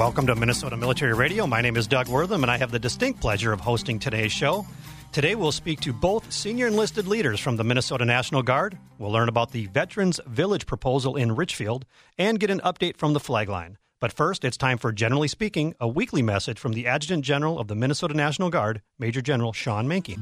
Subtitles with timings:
[0.00, 1.46] Welcome to Minnesota Military Radio.
[1.46, 4.64] My name is Doug Wortham, and I have the distinct pleasure of hosting today's show.
[5.12, 8.78] Today, we'll speak to both senior enlisted leaders from the Minnesota National Guard.
[8.98, 11.84] We'll learn about the Veterans Village proposal in Richfield
[12.16, 13.76] and get an update from the flag line.
[14.00, 17.68] But first, it's time for Generally Speaking, a weekly message from the Adjutant General of
[17.68, 20.16] the Minnesota National Guard, Major General Shawn Manke.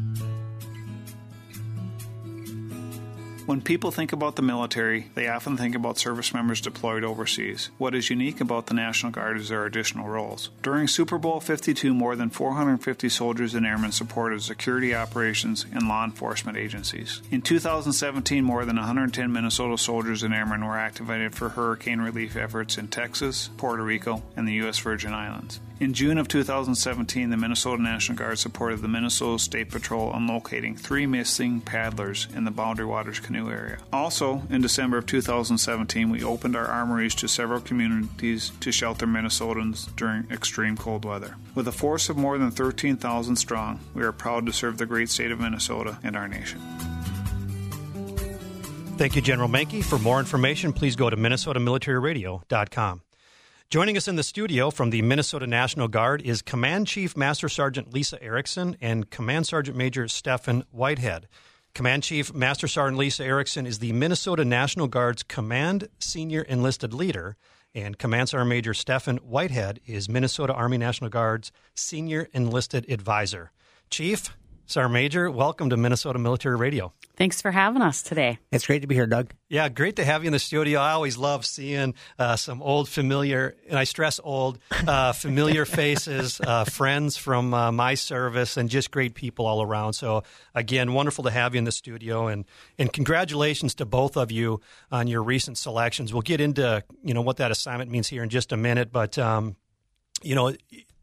[3.49, 7.71] When people think about the military, they often think about service members deployed overseas.
[7.79, 10.51] What is unique about the National Guard is their additional roles.
[10.62, 16.05] During Super Bowl 52, more than 450 soldiers and airmen supported security operations and law
[16.05, 17.23] enforcement agencies.
[17.30, 22.77] In 2017, more than 110 Minnesota soldiers and airmen were activated for hurricane relief efforts
[22.77, 24.78] in Texas, Puerto Rico, and the U.S.
[24.78, 25.59] Virgin Islands.
[25.80, 30.74] In June of 2017, the Minnesota National Guard supported the Minnesota State Patrol on locating
[30.74, 33.78] three missing paddlers in the Boundary Waters canoe area.
[33.92, 39.95] Also, in December of 2017, we opened our armories to several communities to shelter Minnesotans
[39.95, 41.36] during extreme cold weather.
[41.55, 45.10] With a force of more than 13,000 strong, we are proud to serve the great
[45.10, 46.60] state of Minnesota and our nation.
[48.97, 49.84] Thank you, General Manke.
[49.84, 53.03] For more information, please go to minnesotamilitaryradio.com.
[53.70, 57.92] Joining us in the studio from the Minnesota National Guard is Command Chief Master Sergeant
[57.92, 61.28] Lisa Erickson and Command Sergeant Major Stephen Whitehead.
[61.75, 67.36] Command Chief Master Sergeant Lisa Erickson is the Minnesota National Guard's Command Senior Enlisted Leader,
[67.75, 73.53] and Command Sergeant Major Stephen Whitehead is Minnesota Army National Guard's Senior Enlisted Advisor.
[73.91, 74.34] Chief,
[74.69, 76.92] Sergeant Major, welcome to Minnesota Military Radio.
[77.16, 78.38] Thanks for having us today.
[78.52, 79.33] It's great to be here, Doug.
[79.48, 80.78] Yeah, great to have you in the studio.
[80.78, 86.38] I always love seeing uh, some old, familiar, and I stress old, uh, familiar faces,
[86.38, 89.94] uh, friends from uh, my service, and just great people all around.
[89.94, 90.22] So,
[90.55, 92.44] again, wonderful to have you in the studio, and
[92.78, 94.60] and congratulations to both of you
[94.92, 96.12] on your recent selections.
[96.12, 99.16] We'll get into you know what that assignment means here in just a minute, but
[99.16, 99.56] um,
[100.22, 100.53] you know,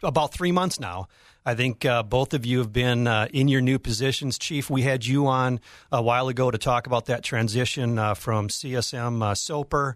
[0.03, 1.07] about three months now.
[1.45, 4.39] I think uh, both of you have been uh, in your new positions.
[4.39, 5.59] Chief, we had you on
[5.91, 9.93] a while ago to talk about that transition uh, from CSM uh, SOPR.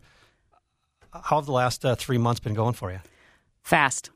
[1.12, 3.00] How have the last uh, three months been going for you?
[3.64, 4.12] Fast.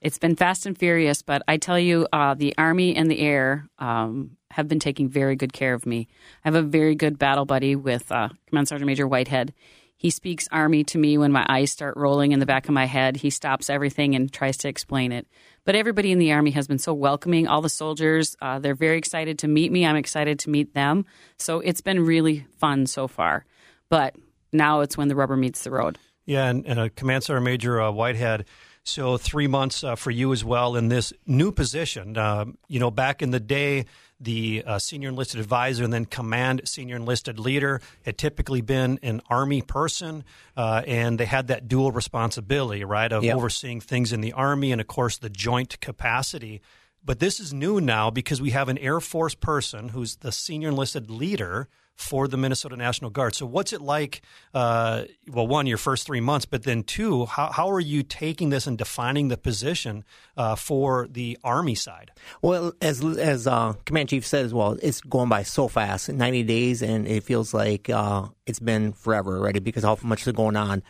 [0.00, 3.68] It's been fast and furious, but I tell you, uh, the Army and the Air
[3.80, 6.06] um, have been taking very good care of me.
[6.44, 9.52] I have a very good battle buddy with Command Sergeant Major Whitehead.
[9.98, 12.84] He speaks Army to me when my eyes start rolling in the back of my
[12.84, 13.16] head.
[13.16, 15.26] He stops everything and tries to explain it.
[15.64, 17.48] But everybody in the Army has been so welcoming.
[17.48, 19.84] All the soldiers, uh, they're very excited to meet me.
[19.84, 21.04] I'm excited to meet them.
[21.36, 23.44] So it's been really fun so far.
[23.88, 24.14] But
[24.52, 25.98] now it's when the rubber meets the road.
[26.26, 28.44] Yeah, and, and Command Sergeant Major uh, Whitehead.
[28.84, 32.16] So three months uh, for you as well in this new position.
[32.16, 33.86] Uh, you know, back in the day,
[34.20, 39.20] the uh, senior enlisted advisor and then command senior enlisted leader had typically been an
[39.30, 40.24] army person
[40.56, 43.36] uh, and they had that dual responsibility right of yep.
[43.36, 46.60] overseeing things in the army and of course the joint capacity
[47.04, 50.68] but this is new now because we have an air force person who's the senior
[50.68, 51.68] enlisted leader
[51.98, 53.34] for the Minnesota National Guard.
[53.34, 54.22] So, what's it like?
[54.54, 58.50] Uh, well, one, your first three months, but then two, how, how are you taking
[58.50, 60.04] this and defining the position
[60.36, 62.12] uh, for the Army side?
[62.40, 66.82] Well, as as uh, Command Chief says, well, it's going by so fast, ninety days,
[66.82, 70.84] and it feels like uh, it's been forever already because how much is going on.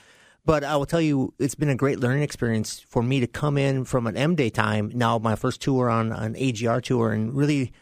[0.44, 3.58] But I will tell you, it's been a great learning experience for me to come
[3.58, 4.92] in from an M day time.
[4.94, 7.72] Now, my first tour on an AGR tour, and really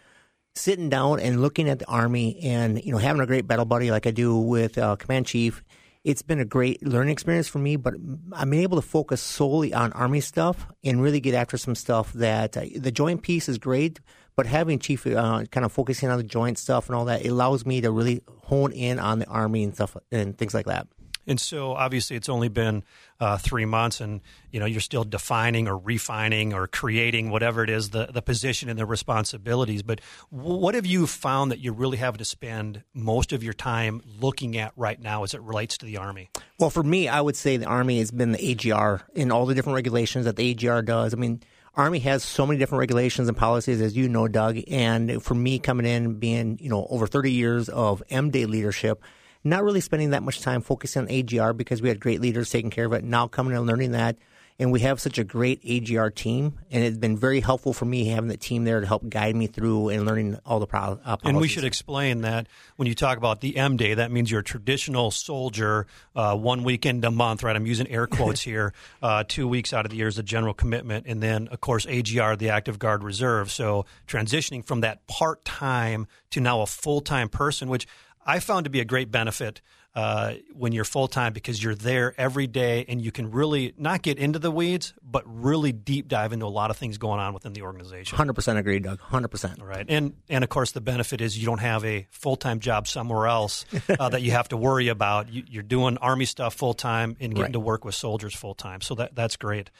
[0.56, 3.90] sitting down and looking at the Army and, you know, having a great battle buddy
[3.90, 5.62] like I do with uh, Command Chief,
[6.02, 7.94] it's been a great learning experience for me, but
[8.32, 12.56] I'm able to focus solely on Army stuff and really get after some stuff that
[12.56, 14.00] uh, the joint piece is great,
[14.36, 17.66] but having Chief uh, kind of focusing on the joint stuff and all that, allows
[17.66, 20.86] me to really hone in on the Army and stuff and things like that.
[21.26, 22.84] And so, obviously, it's only been
[23.18, 24.20] uh, three months, and
[24.50, 28.68] you know you're still defining or refining or creating whatever it is the the position
[28.68, 29.82] and the responsibilities.
[29.82, 30.00] But
[30.30, 34.56] what have you found that you really have to spend most of your time looking
[34.56, 36.30] at right now as it relates to the Army?
[36.58, 39.54] Well, for me, I would say the Army has been the AGR in all the
[39.54, 41.12] different regulations that the AGR does.
[41.12, 41.42] I mean.
[41.76, 44.58] Army has so many different regulations and policies, as you know, Doug.
[44.66, 49.02] And for me, coming in, being you know over 30 years of M Day leadership,
[49.46, 52.70] not really spending that much time focusing on AGR because we had great leaders taking
[52.70, 53.04] care of it.
[53.04, 54.16] Now coming and learning that,
[54.58, 58.06] and we have such a great AGR team, and it's been very helpful for me
[58.06, 61.16] having the team there to help guide me through and learning all the pro- uh,
[61.24, 62.46] And we should explain that
[62.76, 66.64] when you talk about the M Day, that means you're a traditional soldier, uh, one
[66.64, 67.54] weekend a month, right?
[67.54, 68.72] I'm using air quotes here.
[69.02, 71.86] Uh, two weeks out of the year is a general commitment, and then of course
[71.86, 73.52] AGR, the Active Guard Reserve.
[73.52, 77.86] So transitioning from that part time to now a full time person, which
[78.26, 79.62] I found to be a great benefit
[79.94, 84.02] uh, when you're full time because you're there every day and you can really not
[84.02, 87.32] get into the weeds, but really deep dive into a lot of things going on
[87.32, 88.14] within the organization.
[88.14, 89.00] Hundred percent agree, Doug.
[89.00, 89.62] Hundred percent.
[89.62, 92.86] Right, and and of course the benefit is you don't have a full time job
[92.88, 93.64] somewhere else
[93.98, 95.32] uh, that you have to worry about.
[95.32, 97.52] You, are doing Army stuff full time and getting Right.
[97.54, 99.70] to work with soldiers full time, so that that's great.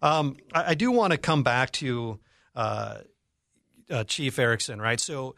[0.00, 2.18] Um, I, I do want to come back to
[2.54, 2.98] uh,
[3.90, 4.98] uh, Chief Erickson, right?
[5.00, 5.34] So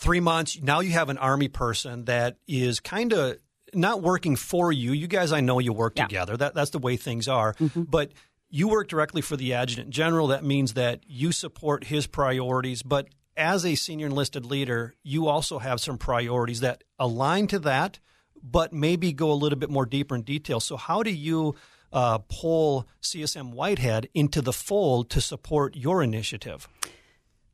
[0.00, 3.36] three months now you have an army person that is kind of
[3.72, 4.92] not working for you.
[4.92, 6.06] You guys i know you work Yeah.
[6.06, 6.36] together.
[6.36, 7.54] That, that's the way things are.
[7.76, 8.12] But
[8.48, 10.26] you work directly for the adjutant general.
[10.28, 12.82] That means that you support his priorities.
[12.82, 13.06] But
[13.36, 18.00] as a senior enlisted leader you also have some priorities that align to that
[18.42, 20.60] but maybe go a little bit more deeper in detail.
[20.60, 21.54] So how do you
[21.92, 26.68] uh, pull csm whitehead into the fold to support your initiative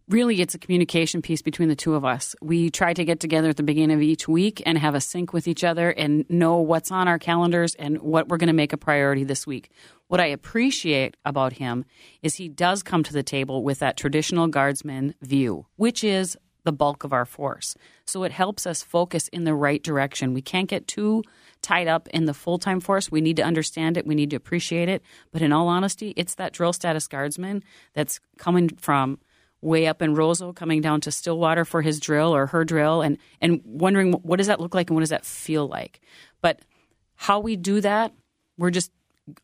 [0.09, 2.35] really it's a communication piece between the two of us.
[2.41, 5.33] We try to get together at the beginning of each week and have a sync
[5.33, 8.73] with each other and know what's on our calendars and what we're going to make
[8.73, 9.71] a priority this week.
[10.09, 11.85] What I appreciate about him
[12.23, 16.73] is he does come to the table with that traditional guardsman view, which is the
[16.73, 17.77] bulk of our force.
[18.05, 20.35] So it helps us focus in the right direction.
[20.35, 21.23] We can't get too
[21.63, 23.11] tied up in the full time force.
[23.11, 25.03] We need to understand it, we need to appreciate it.
[25.33, 27.65] But in all honesty, it's that drill status guardsman
[27.95, 29.19] that's coming from
[29.61, 33.19] way up in Roseau, coming down to Stillwater for his drill or her drill, and
[33.41, 36.01] and wondering what does that look like and what does that feel like.
[36.41, 36.61] But
[37.17, 38.13] how we do that,
[38.59, 38.91] we're just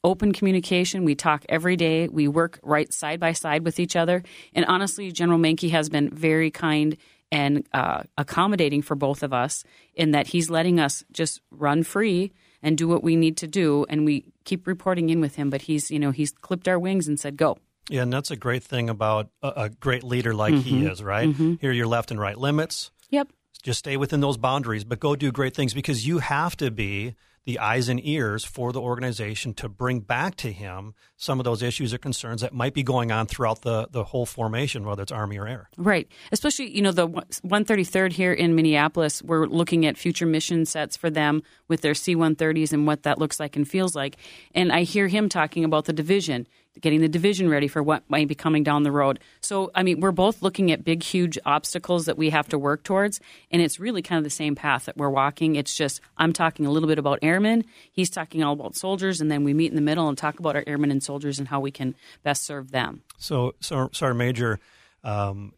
[0.05, 1.05] open communication.
[1.05, 2.09] We talk every day.
[2.09, 4.23] We work right side by side with each other.
[4.55, 6.97] And honestly, General Manke has been very kind
[7.33, 9.65] and uh, accommodating for both of us
[9.95, 12.33] in that he's letting us just run free
[12.63, 13.87] and do what we need to do.
[13.89, 17.09] And we keep reporting in with him, but he's you know he's clipped our wings
[17.09, 17.59] and said go.
[17.93, 20.87] Yeah, and that's a great thing about a, a great leader like he mm-hmm.
[20.89, 21.29] is, right?
[21.29, 21.57] Mm-hmm.
[21.61, 22.91] Here, are your left and right limits.
[23.11, 23.29] Yep.
[23.63, 27.15] Just stay within those boundaries, but go do great things because you have to be
[27.45, 31.63] the eyes and ears for the organization to bring back to him some of those
[31.63, 35.13] issues or concerns that might be going on throughout the, the whole formation, whether it's
[35.13, 35.69] Army or Air.
[35.77, 36.09] Right.
[36.31, 41.11] Especially, you know, the 133rd here in Minneapolis, we're looking at future mission sets for
[41.11, 44.17] them with their C 130s and what that looks like and feels like.
[44.55, 46.47] And I hear him talking about the division,
[46.81, 49.21] getting the division ready for what might be coming down the road.
[49.41, 52.83] So, I mean, we're both looking at big, huge obstacles that we have to work
[52.83, 53.21] towards.
[53.51, 55.57] And it's really kind of the same path that we're walking.
[55.57, 59.31] It's just, I'm talking a little bit about airmen, he's talking all about soldiers, and
[59.31, 61.61] then we meet in the middle and talk about our airmen and soldiers and how
[61.61, 63.03] we can best serve them.
[63.19, 64.59] So, sorry, Major.
[65.05, 65.53] Um,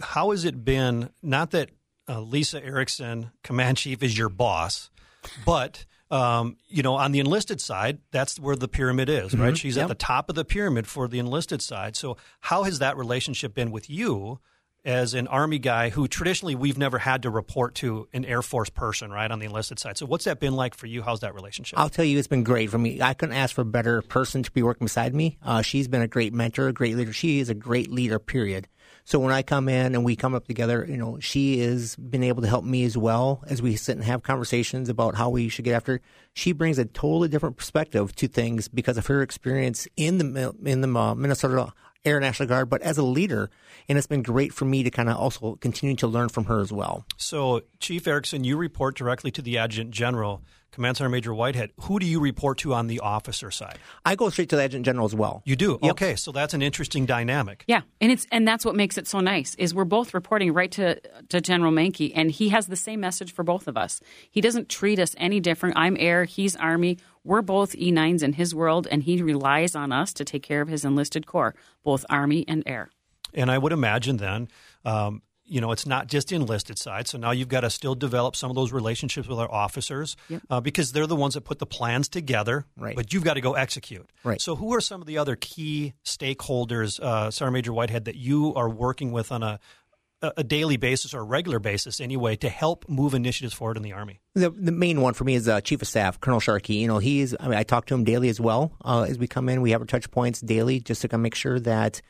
[0.00, 1.10] how has it been?
[1.22, 1.70] Not that
[2.08, 4.90] uh, Lisa Erickson, command chief, is your boss,
[5.44, 9.56] but um, you know, on the enlisted side, that's where the pyramid is, right?
[9.56, 11.96] She's at the top of the pyramid for the enlisted side.
[11.96, 14.38] So, how has that relationship been with you?
[14.84, 18.68] As an Army guy who traditionally we've never had to report to an Air Force
[18.68, 19.96] person, right, on the enlisted side.
[19.96, 21.02] So, what's that been like for you?
[21.02, 21.78] How's that relationship?
[21.78, 23.00] I'll tell you, it's been great for me.
[23.00, 25.38] I couldn't ask for a better person to be working beside me.
[25.40, 27.12] Uh, she's been a great mentor, a great leader.
[27.12, 28.66] She is a great leader, period.
[29.04, 32.22] So when I come in and we come up together, you know, she has been
[32.22, 35.48] able to help me as well as we sit and have conversations about how we
[35.48, 36.00] should get after.
[36.34, 40.80] She brings a totally different perspective to things because of her experience in the in
[40.80, 41.72] the uh, Minnesota
[42.04, 43.50] Air National Guard, but as a leader,
[43.88, 46.60] and it's been great for me to kind of also continue to learn from her
[46.60, 47.06] as well.
[47.16, 51.70] So, Chief Erickson, you report directly to the Adjutant General, Command Sergeant Major Whitehead.
[51.82, 53.78] Who do you report to on the officer side?
[54.04, 55.42] I go straight to the Adjutant General as well.
[55.44, 55.78] You do.
[55.82, 55.92] Yep.
[55.92, 57.64] Okay, so that's an interesting dynamic.
[57.66, 60.70] Yeah, and it's and that's what makes it so nice is we're both reporting right
[60.72, 60.98] to
[61.28, 64.00] to General Manke, and he has the same message for both of us.
[64.30, 65.76] He doesn't treat us any different.
[65.76, 66.98] I'm Air, he's Army.
[67.24, 70.68] We're both E9s in his world, and he relies on us to take care of
[70.68, 72.90] his enlisted corps, both Army and Air.
[73.34, 74.48] And I would imagine then,
[74.84, 77.06] um, you know, it's not just enlisted side.
[77.06, 80.42] So now you've got to still develop some of those relationships with our officers Yep.
[80.48, 82.64] uh, because they're the ones that put the plans together.
[82.78, 82.96] Right.
[82.96, 84.08] But you've got to go execute.
[84.24, 84.40] Right.
[84.40, 88.54] So who are some of the other key stakeholders, uh, Sergeant Major Whitehead, that you
[88.54, 89.60] are working with on a
[90.36, 93.92] a daily basis or a regular basis anyway to help move initiatives forward in the
[93.92, 94.20] Army?
[94.36, 96.74] The, the main one for me is uh, Chief of Staff, Colonel Sharkey.
[96.74, 98.70] You know, he's, I mean, I talk to him daily as well.
[98.84, 101.22] Uh, as we come in, we have our touch points daily just to kind of
[101.24, 102.00] make sure that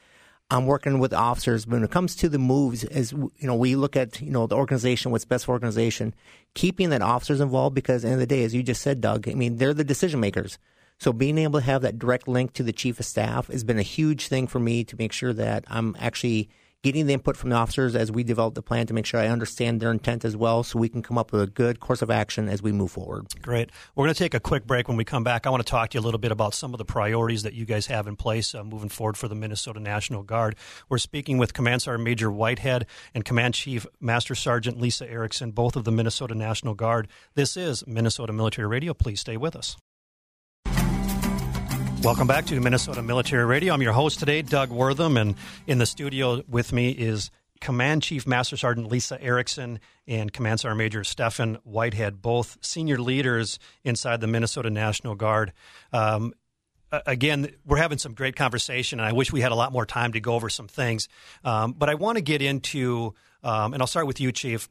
[0.52, 1.64] I'm working with officers.
[1.64, 4.46] But when it comes to the moves, as you know, we look at, you know,
[4.46, 6.14] the organization, what's best for organization,
[6.52, 9.00] keeping that officers involved because at the end of the day, as you just said,
[9.00, 10.58] Doug, I mean, they're the decision makers.
[10.98, 13.78] So being able to have that direct link to the Chief of Staff has been
[13.78, 16.50] a huge thing for me to make sure that I'm actually
[16.82, 19.28] getting the input from the officers as we develop the plan to make sure I
[19.28, 22.10] understand their intent as well so we can come up with a good course of
[22.10, 23.26] action as we move forward.
[23.40, 23.70] Great.
[23.94, 24.88] We're going to take a quick break.
[24.88, 26.74] When we come back, I want to talk to you a little bit about some
[26.74, 29.78] of the priorities that you guys have in place uh, moving forward for the Minnesota
[29.78, 30.56] National Guard.
[30.88, 35.76] We're speaking with Command Sergeant Major Whitehead and Command Chief Master Sergeant Lisa Erickson, both
[35.76, 37.06] of the Minnesota National Guard.
[37.34, 38.92] This is Minnesota Military Radio.
[38.92, 39.76] Please stay with us.
[42.02, 43.72] Welcome back to Minnesota Military Radio.
[43.72, 45.36] I'm your host today, Doug Wortham, and
[45.68, 47.30] in the studio with me is
[47.60, 49.78] Command Chief Master Sergeant Lisa Erickson
[50.08, 55.52] and Command Sergeant Major Stefan Whitehead, both senior leaders inside the Minnesota National Guard.
[55.92, 56.34] Um,
[56.90, 60.12] again, we're having some great conversation, and I wish we had a lot more time
[60.14, 61.08] to go over some things.
[61.44, 64.68] Um, but I want to get into, um, and I'll start with you, Chief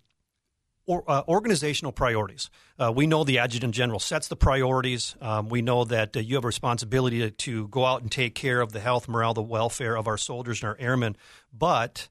[0.91, 2.49] or, uh, organizational priorities.
[2.77, 5.15] Uh, we know the adjutant general sets the priorities.
[5.21, 8.35] Um, we know that uh, you have a responsibility to, to, go out and take
[8.35, 11.15] care of the health, morale, the welfare of our soldiers and our airmen,
[11.53, 12.09] but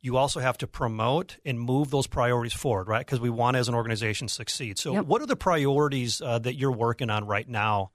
[0.00, 3.04] you also have to promote and move those priorities forward, right?
[3.04, 4.78] Because we want as an organization succeed.
[4.78, 5.04] So, yep.
[5.04, 7.90] what are the priorities uh, that you're working on right now?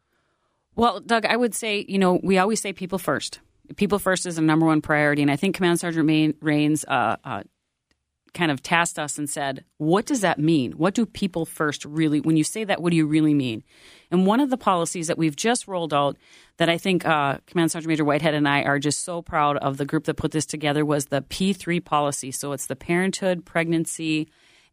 [0.76, 3.40] Well, Doug, I would say, you know, we always say people first.
[3.76, 7.44] People first is the number one priority, and I think Command Sergeant Raines uh, uh,
[8.38, 10.74] kind of tasked us and said, What does that mean?
[10.74, 13.64] What do people first really, when you say that, what do you really mean?
[14.12, 16.16] And one of the policies that we've just rolled out
[16.58, 19.78] that I think uh, Command Sergeant Major Whitehead and I are just so proud of
[19.78, 22.32] the group that put this together was the P3 policy.
[22.32, 24.30] So it's the parenthood, pregnancy,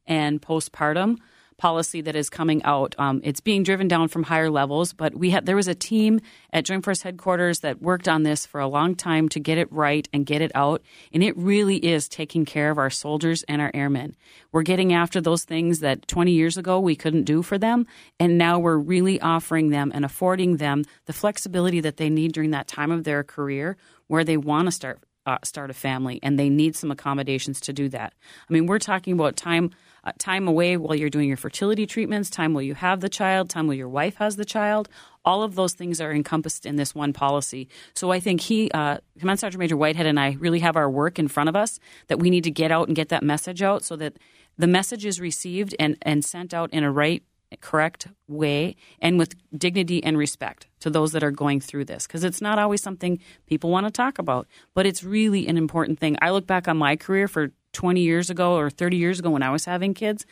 [0.06, 1.16] and postpartum
[1.56, 2.94] policy that is coming out.
[2.98, 6.20] Um, it's being driven down from higher levels, but we had there was a team
[6.52, 9.72] at Joint Force headquarters that worked on this for a long time to get it
[9.72, 10.82] right and get it out.
[11.12, 14.16] And it really is taking care of our soldiers and our airmen.
[14.52, 17.86] We're getting after those things that 20 years ago we couldn't do for them,
[18.18, 22.50] and now we're really offering them and affording them the flexibility that they need during
[22.50, 26.38] that time of their career where they want to start uh, start a family, and
[26.38, 28.12] they need some accommodations to do that.
[28.48, 29.70] I mean, we're talking about time
[30.04, 33.48] uh, time away while you're doing your fertility treatments, time while you have the child,
[33.48, 34.88] time while your wife has the child.
[35.24, 37.68] All of those things are encompassed in this one policy.
[37.94, 41.18] So I think he, uh, Command Sergeant Major Whitehead, and I really have our work
[41.18, 43.82] in front of us that we need to get out and get that message out
[43.82, 44.18] so that
[44.58, 47.22] the message is received and, and sent out in a right
[47.60, 52.24] correct way and with dignity and respect to those that are going through this because
[52.24, 56.16] it's not always something people want to talk about but it's really an important thing
[56.20, 59.42] i look back on my career for 20 years ago or 30 years ago when
[59.42, 60.24] i was having kids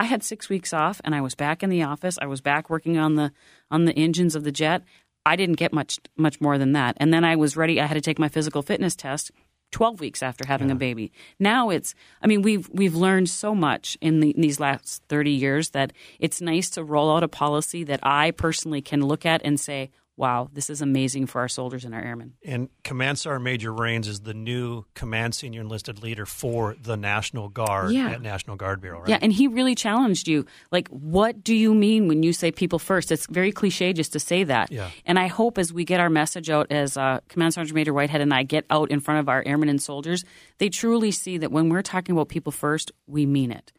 [0.00, 2.68] i had six weeks off and i was back in the office i was back
[2.68, 3.32] working on the
[3.70, 4.82] on the engines of the jet
[5.24, 7.94] i didn't get much much more than that and then i was ready i had
[7.94, 9.30] to take my physical fitness test
[9.72, 10.74] 12 weeks after having yeah.
[10.74, 11.12] a baby.
[11.38, 15.32] Now it's I mean we've we've learned so much in, the, in, these last 30
[15.32, 19.42] years that it's nice to roll out a policy that I personally can look at
[19.44, 22.32] and say, wow, this is amazing for our soldiers and our airmen.
[22.44, 27.48] And Command Sergeant Major Raines is the new command senior enlisted leader for the National
[27.48, 28.10] Guard yeah.
[28.10, 29.08] at National Guard Bureau, right?
[29.08, 30.46] Yeah, and he really challenged you.
[30.72, 33.12] Like, what do you mean when you say people first?
[33.12, 34.72] It's very cliche just to say that.
[34.72, 34.90] Yeah.
[35.04, 38.22] And I hope as we get our message out, as uh, Command Sergeant Major Whitehead
[38.22, 40.24] and I get out in front of our airmen and soldiers,
[40.58, 43.72] they truly see that when we're talking about people first, we mean it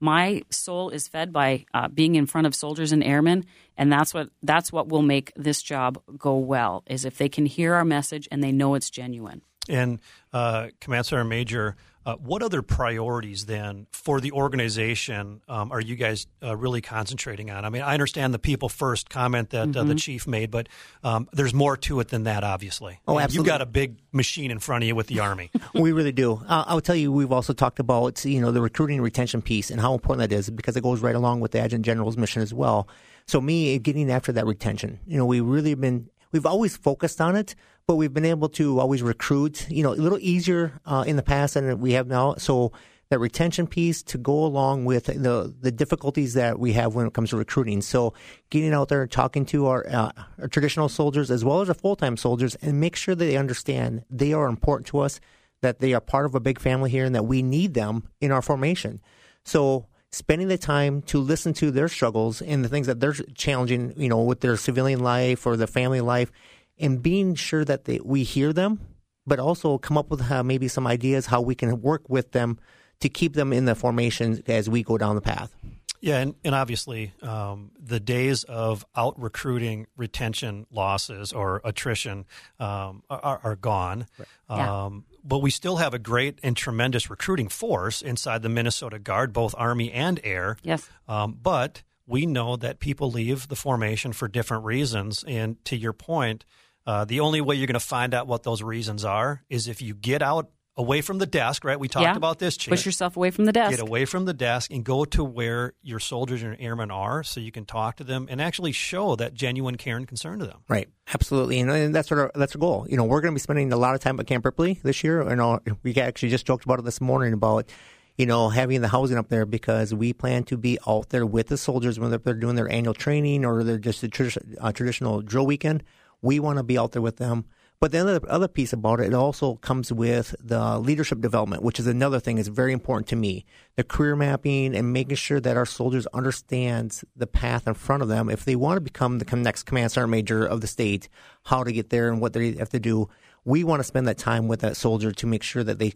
[0.00, 3.44] my soul is fed by uh, being in front of soldiers and airmen
[3.76, 7.46] and that's what that's what will make this job go well is if they can
[7.46, 9.42] hear our message and they know it's genuine.
[9.68, 10.00] And
[10.32, 11.76] uh, command sergeant major
[12.06, 17.50] uh, what other priorities then for the organization um, are you guys uh, really concentrating
[17.50, 17.64] on?
[17.64, 19.78] I mean, I understand the people first comment that mm-hmm.
[19.78, 19.96] uh, the mm-hmm.
[19.96, 20.68] chief made, but
[21.02, 23.00] um, there's more to it than that, obviously.
[23.08, 23.36] Oh, absolutely.
[23.38, 25.50] You've got a big machine in front of you with the Army.
[25.74, 26.40] we really do.
[26.48, 29.80] I'll tell you, we've also talked about you know the recruiting and retention piece and
[29.80, 32.54] how important that is because it goes right along with the adjutant general's mission as
[32.54, 32.88] well.
[33.26, 37.20] So me getting after that retention, you know, we really have been we've always focused
[37.20, 37.54] on it,
[37.86, 41.22] but we've been able to always recruit, you know, a little easier uh, in the
[41.22, 42.34] past than we have now.
[42.34, 42.72] So
[43.08, 47.14] that retention piece to go along with the the difficulties that we have when it
[47.14, 47.80] comes to recruiting.
[47.80, 48.12] So
[48.50, 51.74] getting out there and talking to our, uh, our traditional soldiers as well as our
[51.74, 55.20] full time soldiers and make sure that they understand they are important to us,
[55.62, 58.30] that they are part of a big family here, and that we need them in
[58.30, 59.00] our formation.
[59.44, 59.86] So
[60.16, 64.08] spending the time to listen to their struggles and the things that they're challenging, you
[64.08, 66.32] know, with their civilian life or their family life,
[66.78, 68.80] and being sure that they, we hear them,
[69.26, 72.58] but also come up with uh, maybe some ideas how we can work with them
[73.00, 75.54] to keep them in the formation as we go down the path.
[76.00, 82.26] Yeah, and, and obviously, um, the days of out recruiting retention losses or attrition
[82.58, 84.06] um, are, are, gone.
[84.18, 84.28] Right.
[84.50, 84.86] Yeah.
[85.26, 89.54] But we still have a great and tremendous recruiting force inside the Minnesota Guard, both
[89.58, 90.56] Army and Air.
[90.62, 90.88] Yes.
[91.08, 95.24] Um, but we know that people leave the formation for different reasons.
[95.26, 96.44] And to your point,
[96.86, 99.82] uh, the only way you're going to find out what those reasons are is if
[99.82, 101.80] you get out away from the desk, right?
[101.80, 102.16] We talked Yeah.
[102.16, 102.70] about this, Chief.
[102.70, 103.70] Push yourself away from the desk.
[103.70, 107.40] Get away from the desk and go to where your soldiers and airmen are so
[107.40, 110.58] you can talk to them and actually show that genuine care and concern to them.
[110.68, 112.86] Right, absolutely, and, and that's what our, that's our goal.
[112.90, 115.02] You know, we're going to be spending a lot of time at Camp Ripley this
[115.02, 115.22] year.
[115.22, 117.70] And know, we actually just joked about it this morning about
[118.18, 121.48] you know having the housing up there because we plan to be out there with
[121.48, 124.72] the soldiers when they're, they're doing their annual training or they're just a tradi- uh,
[124.72, 125.82] traditional drill weekend.
[126.20, 127.46] We want to be out there with them.
[127.78, 131.86] But the other, piece about it, it also comes with the leadership development, which is
[131.86, 133.44] another thing that's very important to me.
[133.76, 138.08] The career mapping and making sure that our soldiers understand the path in front of
[138.08, 138.30] them.
[138.30, 141.10] If they want to become the next command sergeant major of the state,
[141.44, 143.10] how to get there and what they have to do.
[143.44, 145.92] We want to spend that time with that soldier to make sure that they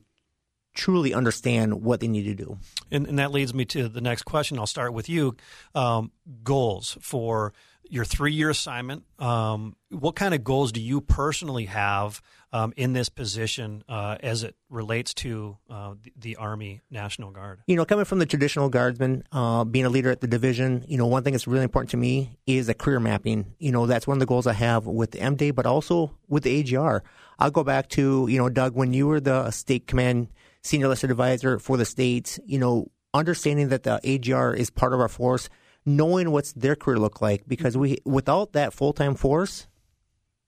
[0.75, 2.59] truly understand what they need to do.
[2.91, 4.59] And, and that leads me to the next question.
[4.59, 5.37] I'll start with you.
[5.75, 6.13] Um,
[6.45, 7.53] goals for
[7.91, 9.05] your three year assignment.
[9.19, 14.45] Um, what kind of goals do you personally have um, in this position uh, as
[14.45, 17.61] it relates to uh, the, the Army National Guard?
[17.67, 20.97] You know, coming from the traditional guardsman, uh, being a leader at the division, you
[20.97, 23.55] know, one thing that's really important to me is a career mapping.
[23.59, 26.17] You know, that's one of the goals I have with the M Day, but also
[26.29, 27.03] with the AGR.
[27.39, 30.29] I'll go back to, you know, Doug, when you were the state command
[30.63, 35.01] senior listed advisor for the state, you know, understanding that the AGR is part of
[35.01, 35.49] our force,
[35.87, 39.67] knowing what's their career look like, because we, without that full time force,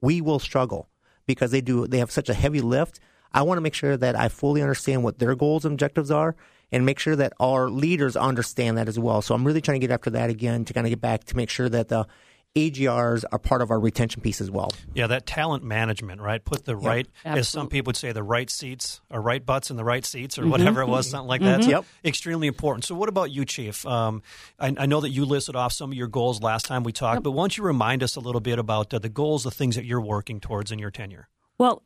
[0.01, 0.89] we will struggle
[1.27, 3.01] because they do they have such a heavy lift.
[3.33, 6.37] I want to make sure that I fully understand what their goals and objectives are
[6.71, 9.23] and make sure that our leaders understand that as well.
[9.23, 11.37] So I'm really trying to get after that again to kind of get back to
[11.37, 12.07] make sure that the
[12.55, 14.71] AGRs are part of our retention piece as well.
[14.93, 16.45] Yeah, that talent management, right?
[16.45, 19.77] Put the right, as some people would say, the right seats or right butts in
[19.77, 21.61] the right seats or whatever it was, something like that.
[21.61, 21.85] It's Yep.
[22.05, 22.85] Extremely important.
[22.85, 23.87] So, what about you, Chief?
[23.87, 24.23] Um,
[24.59, 27.23] I, I know that you listed off some of your goals last time we talked,
[27.23, 29.77] but why don't you remind us a little bit about uh, the goals, the things
[29.77, 31.29] that you're working towards in your tenure?
[31.57, 31.83] Well,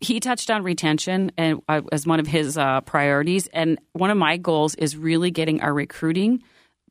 [0.00, 4.16] he touched on retention and uh, as one of his uh, priorities, and one of
[4.16, 6.44] my goals is really getting our recruiting,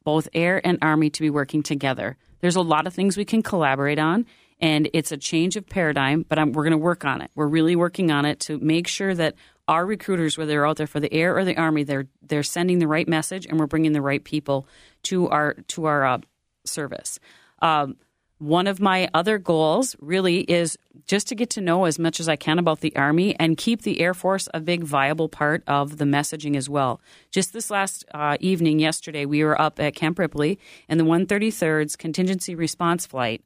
[0.04, 2.18] both air and army, to be working together.
[2.46, 4.28] There's a lot of things we can collaborate on,
[4.60, 6.24] and it's a change of paradigm.
[6.30, 7.32] But I'm, we're going to work on it.
[7.34, 9.34] We're really working on it to make sure that
[9.68, 12.78] our recruiters, whether they're out there for the air or the army, they're they're sending
[12.78, 14.68] the right message, and we're bringing the right people
[15.06, 16.18] to our to our uh,
[16.66, 17.20] service.
[17.64, 17.96] Um,
[18.38, 20.78] one of my other goals really is
[21.08, 23.84] just to get to know as much as I can about the Army and keep
[23.84, 27.00] the Air Force a big, viable part of the messaging as well.
[27.32, 30.60] Just this last uh, evening, yesterday, we were up at Camp Ripley,
[30.90, 33.42] and the 133rd's contingency response flight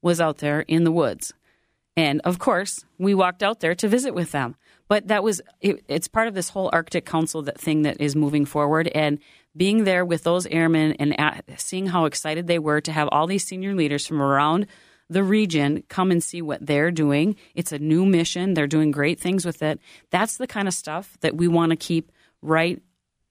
[0.00, 1.34] was out there in the woods.
[1.96, 4.56] And of course, we walked out there to visit with them.
[4.88, 8.16] But that was it, it's part of this whole Arctic Council that thing that is
[8.16, 9.18] moving forward and
[9.56, 13.26] being there with those airmen and at, seeing how excited they were to have all
[13.26, 14.66] these senior leaders from around
[15.08, 17.34] the region come and see what they're doing.
[17.54, 18.54] It's a new mission.
[18.54, 19.80] They're doing great things with it.
[20.10, 22.80] That's the kind of stuff that we want to keep right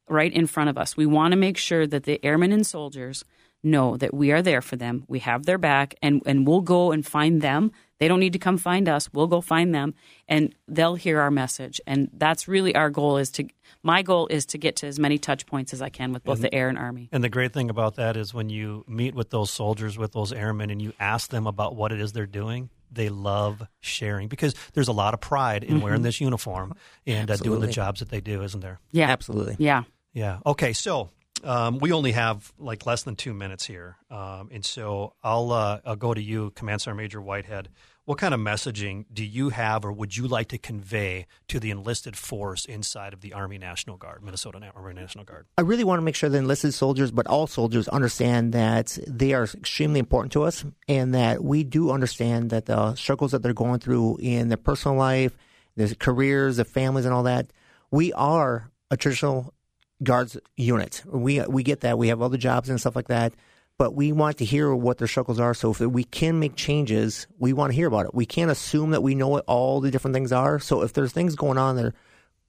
[0.10, 0.98] right in front of us.
[0.98, 3.24] We want to make sure that the airmen and soldiers
[3.64, 5.04] know that we are there for them.
[5.08, 7.72] We have their back and, and we'll go and find them.
[8.00, 9.12] They don't need to come find us.
[9.12, 9.94] We'll go find them
[10.28, 11.82] and they'll hear our message.
[11.86, 13.48] And that's really our goal is to
[13.84, 16.42] my goal is to get to as many touch points as I can with both
[16.42, 17.10] the air and army.
[17.12, 20.32] And the great thing about that is when you meet with those soldiers, with those
[20.32, 24.56] airmen, and you ask them about what it is they're doing, they love sharing because
[24.74, 26.74] there's a lot of pride in wearing this uniform
[27.06, 28.80] and uh, doing the jobs that they do, isn't there?
[28.92, 29.10] Yeah.
[29.10, 29.58] Absolutely.
[29.60, 29.84] Yeah.
[30.14, 30.40] Yeah.
[30.46, 30.74] Okay.
[30.74, 31.10] So
[31.44, 35.80] um, we only have like less than two minutes here, um, and so I'll uh,
[35.86, 37.70] I'll go to you, Command Sergeant Major Whitehead.
[38.06, 41.70] What kind of messaging do you have, or would you like to convey to the
[41.70, 45.46] enlisted force inside of the Army National Guard, Minnesota Army National Guard?
[45.60, 49.34] I really want to make sure the enlisted soldiers, but all soldiers, understand that they
[49.34, 53.54] are extremely important to us, and that we do understand that the struggles that they're
[53.54, 55.38] going through in their personal life,
[55.76, 57.54] their careers, their families, and all that.
[57.92, 59.54] We are a traditional
[60.04, 61.04] guards unit.
[61.06, 61.98] We we get that.
[61.98, 63.34] We have other jobs and stuff like that.
[63.78, 65.54] But we want to hear what their struggles are.
[65.54, 68.14] So if we can make changes, we want to hear about it.
[68.14, 70.60] We can't assume that we know what all the different things are.
[70.60, 71.94] So if there's things going on there,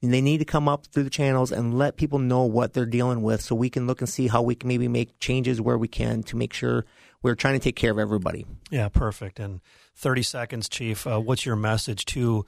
[0.02, 3.22] they need to come up through the channels and let people know what they're dealing
[3.22, 5.86] with so we can look and see how we can maybe make changes where we
[5.86, 6.84] can to make sure
[7.22, 8.44] we're trying to take care of everybody.
[8.68, 9.38] Yeah, perfect.
[9.38, 9.60] And
[9.94, 11.06] 30 seconds, Chief.
[11.06, 12.44] Uh, what's your message to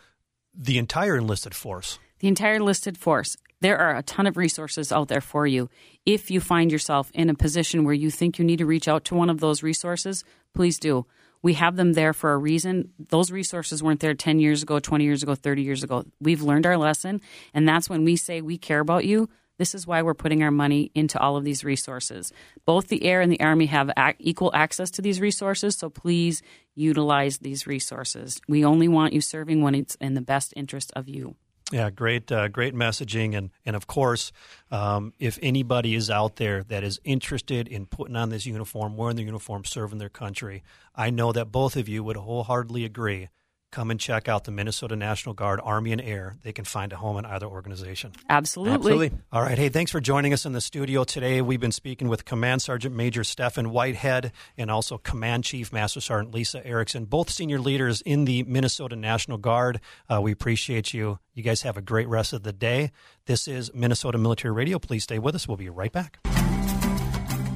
[0.52, 2.00] the entire enlisted force?
[2.22, 3.36] the entire enlisted force.
[3.62, 5.70] There are a ton of resources out there for you.
[6.04, 9.04] If you find yourself in a position where you think you need to reach out
[9.04, 11.06] to one of those resources, please do.
[11.42, 12.90] We have them there for a reason.
[12.98, 16.04] Those resources weren't there 10 years ago, 20 years ago, 30 years ago.
[16.20, 17.20] We've learned our lesson,
[17.54, 19.28] and that's when we say we care about you.
[19.58, 22.32] This is why we're putting our money into all of these resources.
[22.66, 26.42] Both the Air and the Army have equal access to these resources, so please
[26.74, 28.40] utilize these resources.
[28.48, 31.36] We only want you serving when it's in the best interest of you.
[31.72, 34.30] Yeah, great, uh, great messaging, and and of course,
[34.70, 39.16] um, if anybody is out there that is interested in putting on this uniform, wearing
[39.16, 40.62] the uniform, serving their country,
[40.94, 43.30] I know that both of you would wholeheartedly agree
[43.72, 46.36] come and check out the Minnesota National Guard Army and Air.
[46.42, 48.12] They can find a home in either organization.
[48.28, 48.74] Absolutely.
[48.74, 49.10] Absolutely.
[49.32, 49.58] All right.
[49.58, 51.40] Hey, thanks for joining us in the studio today.
[51.40, 56.34] We've been speaking with Command Sergeant Major Stephen Whitehead and also Command Chief Master Sergeant
[56.34, 59.80] Lisa Erickson, both senior leaders in the Minnesota National Guard.
[60.08, 61.18] Uh, we appreciate you.
[61.34, 62.92] You guys have a great rest of the day.
[63.24, 64.78] This is Minnesota Military Radio.
[64.78, 65.48] Please stay with us.
[65.48, 66.18] We'll be right back.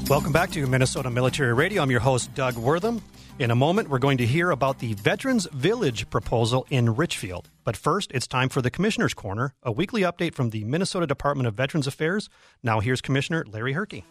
[0.09, 1.83] Welcome back to Minnesota Military Radio.
[1.83, 3.03] I'm your host, Doug Wortham.
[3.39, 7.51] In a moment, we're going to hear about the Veterans Village proposal in Richfield.
[7.65, 11.47] But first, it's time for the Commissioner's Corner, a weekly update from the Minnesota Department
[11.47, 12.31] of Veterans Affairs.
[12.63, 14.05] Now, here's Commissioner Larry Herke.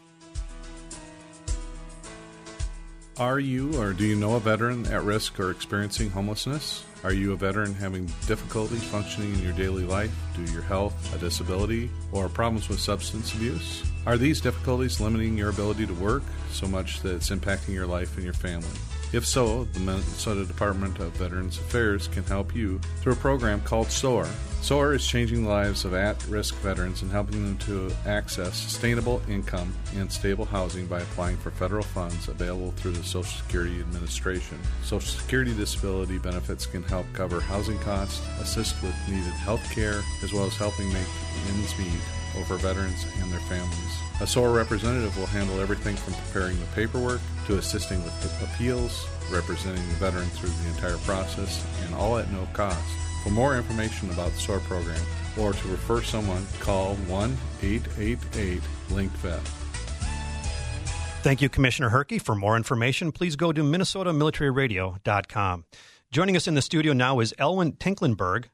[3.18, 6.84] Are you or do you know a veteran at risk or experiencing homelessness?
[7.04, 11.16] Are you a veteran having difficulty functioning in your daily life due to your health,
[11.16, 13.84] a disability, or problems with substance abuse?
[14.06, 18.18] Are these difficulties limiting your ability to work so much that it's impacting your life
[18.18, 18.68] and your family?
[19.15, 23.89] If so, the Minnesota Department of Veterans Affairs can help you through a program called
[23.89, 24.28] SOAR.
[24.60, 29.21] SOAR is changing the lives of at risk veterans and helping them to access sustainable
[29.30, 34.60] income and stable housing by applying for federal funds available through the Social Security Administration.
[34.84, 40.34] Social Security disability benefits can help cover housing costs, assist with needed health care, as
[40.34, 41.08] well as helping make
[41.47, 42.01] ends meet
[42.38, 44.00] over veterans and their families.
[44.21, 49.08] A SOAR representative will handle everything from preparing the paperwork to assisting with the appeals,
[49.32, 52.80] representing the veteran through the entire process, and all at no cost.
[53.24, 55.02] For more information about the SOAR program
[55.38, 59.41] or to refer someone, call 1 888 LinkVet.
[61.24, 62.21] Thank you, Commissioner Herke.
[62.21, 65.65] For more information, please go to minnesotamilitaryradio.com.
[66.12, 68.45] Joining us in the studio now is Elwyn Tinklenberg.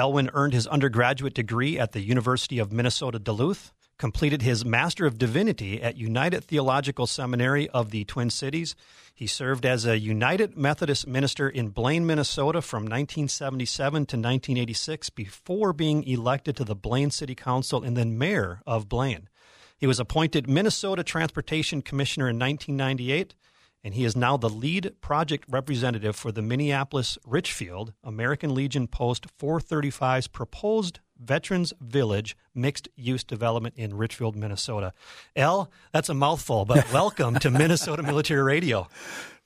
[0.00, 5.18] Elwyn earned his undergraduate degree at the University of Minnesota Duluth, completed his Master of
[5.18, 8.74] Divinity at United Theological Seminary of the Twin Cities.
[9.14, 15.74] He served as a United Methodist minister in Blaine, Minnesota from 1977 to 1986 before
[15.74, 19.28] being elected to the Blaine City Council and then mayor of Blaine.
[19.76, 23.34] He was appointed Minnesota Transportation Commissioner in 1998
[23.82, 29.26] and he is now the lead project representative for the Minneapolis Richfield American Legion Post
[29.38, 34.92] 435's proposed Veterans Village mixed use development in Richfield, Minnesota.
[35.36, 38.88] L, that's a mouthful, but welcome to Minnesota Military Radio.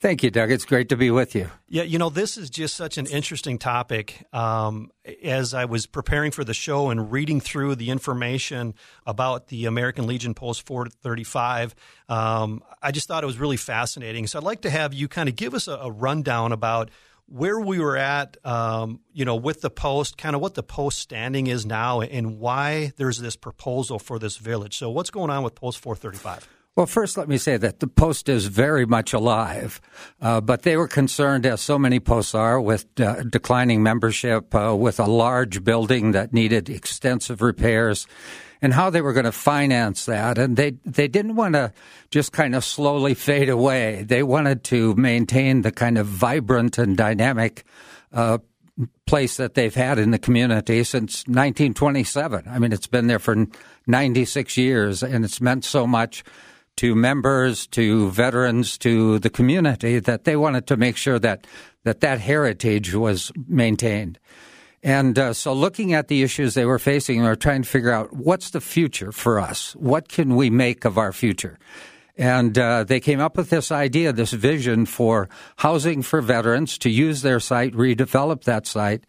[0.00, 0.50] Thank you, Doug.
[0.50, 1.50] It's great to be with you.
[1.66, 4.26] Yeah, you know, this is just such an interesting topic.
[4.34, 4.90] Um,
[5.22, 8.74] as I was preparing for the show and reading through the information
[9.06, 11.74] about the American Legion Post 435,
[12.10, 14.26] um, I just thought it was really fascinating.
[14.26, 16.90] So I'd like to have you kind of give us a, a rundown about
[17.26, 20.98] where we were at, um, you know, with the post, kind of what the post
[20.98, 24.76] standing is now, and why there's this proposal for this village.
[24.76, 26.48] So, what's going on with Post 435?
[26.76, 29.80] Well, first, let me say that the post is very much alive,
[30.20, 34.74] uh, but they were concerned, as so many posts are, with uh, declining membership, uh,
[34.74, 38.08] with a large building that needed extensive repairs,
[38.64, 40.38] and how they were going to finance that.
[40.38, 41.70] And they they didn't want to
[42.10, 44.04] just kind of slowly fade away.
[44.04, 47.64] They wanted to maintain the kind of vibrant and dynamic
[48.10, 48.38] uh,
[49.06, 52.44] place that they've had in the community since 1927.
[52.48, 53.46] I mean, it's been there for
[53.86, 56.24] 96 years, and it's meant so much
[56.76, 61.46] to members, to veterans, to the community that they wanted to make sure that
[61.84, 64.18] that, that heritage was maintained.
[64.84, 67.90] And uh, so, looking at the issues they were facing, they were trying to figure
[67.90, 69.74] out what's the future for us.
[69.76, 71.58] What can we make of our future?
[72.18, 76.90] And uh, they came up with this idea, this vision for housing for veterans to
[76.90, 79.04] use their site, redevelop that site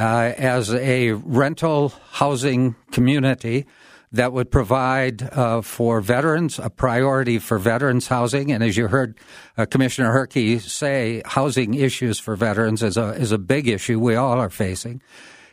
[0.00, 3.66] uh, as a rental housing community
[4.12, 8.50] that would provide uh, for veterans a priority for veterans housing.
[8.50, 9.16] And as you heard
[9.56, 14.16] uh, Commissioner Herke say, housing issues for veterans is a is a big issue we
[14.16, 15.00] all are facing.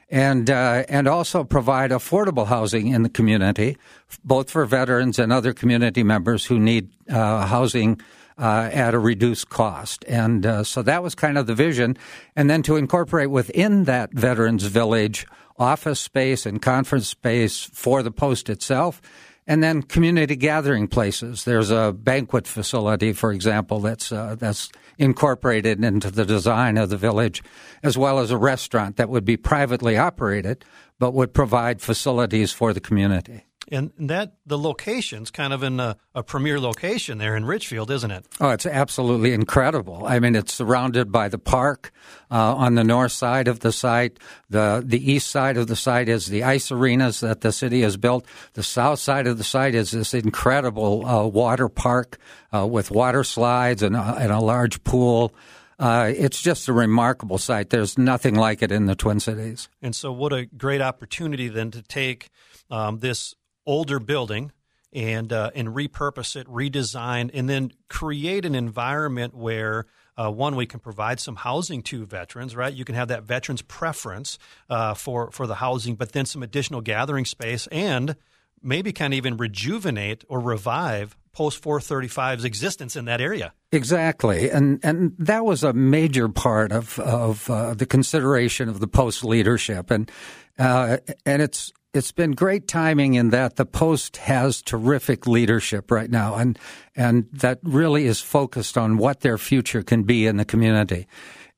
[0.09, 3.77] And uh, and also provide affordable housing in the community,
[4.23, 7.99] both for veterans and other community members who need uh, housing
[8.37, 10.05] uh, at a reduced cost.
[10.07, 11.97] And uh, so that was kind of the vision.
[12.35, 18.11] And then to incorporate within that veterans village office space and conference space for the
[18.11, 19.01] post itself.
[19.49, 21.45] And then community gathering places.
[21.45, 26.97] There's a banquet facility, for example, that's uh, that's incorporated into the design of the
[26.97, 27.41] village,
[27.81, 30.65] as well as a restaurant that would be privately operated,
[30.99, 33.46] but would provide facilities for the community.
[33.69, 38.11] And that the location's kind of in a, a, premier location there in Richfield, isn't
[38.11, 38.25] it?
[38.39, 40.05] Oh, it's absolutely incredible.
[40.05, 41.91] I mean, it's surrounded by the park
[42.31, 44.19] uh, on the north side of the site.
[44.49, 47.97] The the east side of the site is the ice arenas that the city has
[47.97, 48.25] built.
[48.53, 52.17] The south side of the site is this incredible uh, water park
[52.53, 55.33] uh, with water slides and, and a large pool.
[55.79, 57.69] Uh, it's just a remarkable site.
[57.69, 59.69] There's nothing like it in the Twin Cities.
[59.81, 62.29] And so, what a great opportunity then to take
[62.71, 63.35] um, this
[63.67, 64.51] older building
[64.93, 69.85] and uh, and repurpose it, redesign, and then create an environment where
[70.17, 72.55] uh, one we can provide some housing to veterans.
[72.55, 76.41] Right, you can have that veterans preference uh, for for the housing, but then some
[76.41, 78.15] additional gathering space and
[78.63, 83.53] maybe kind of even rejuvenate or revive post 435's existence in that area.
[83.71, 88.87] Exactly, and and that was a major part of of uh, the consideration of the
[88.87, 90.09] post leadership, and
[90.57, 96.09] uh, and it's it's been great timing in that the Post has terrific leadership right
[96.09, 96.57] now, and
[96.95, 101.07] and that really is focused on what their future can be in the community,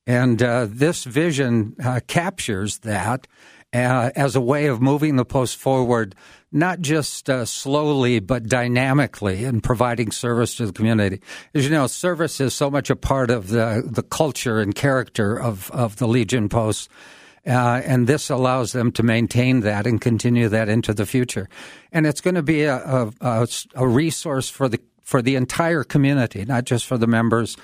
[0.06, 3.28] and uh, this vision uh, captures that
[3.72, 6.14] uh, as a way of moving the Post forward,
[6.50, 11.20] not just uh, slowly but dynamically in providing service to the community.
[11.54, 15.38] As you know, service is so much a part of the the culture and character
[15.38, 16.88] of of the Legion Post
[17.46, 21.48] uh, and this allows them to maintain that and continue that into the future.
[21.92, 26.44] And it's going to be a, a, a resource for the for the entire community,
[26.44, 27.56] not just for the members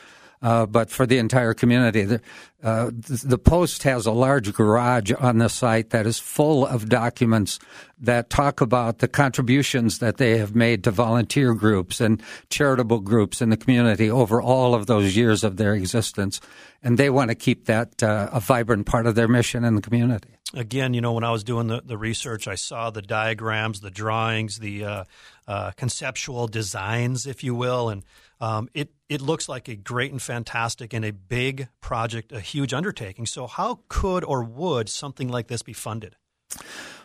[0.43, 2.03] uh, but for the entire community.
[2.03, 2.21] The,
[2.63, 7.59] uh, the, Post has a large garage on the site that is full of documents
[7.99, 13.41] that talk about the contributions that they have made to volunteer groups and charitable groups
[13.41, 16.41] in the community over all of those years of their existence.
[16.87, 19.83] And they want to keep that uh, a vibrant part of their mission in the
[19.83, 23.81] community again, you know, when I was doing the, the research, I saw the diagrams,
[23.81, 25.05] the drawings, the uh,
[25.47, 28.05] uh, conceptual designs, if you will, and
[28.41, 32.75] um, it it looks like a great and fantastic and a big project, a huge
[32.75, 33.27] undertaking.
[33.27, 36.17] So, how could or would something like this be funded?